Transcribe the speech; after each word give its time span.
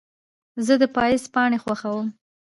زه 0.65 0.73
د 0.81 0.83
پاییز 0.95 1.23
پاڼې 1.33 1.57
خوښوم. 1.63 2.07